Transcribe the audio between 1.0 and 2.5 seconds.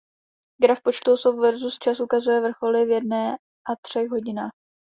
osob versus čas ukazuje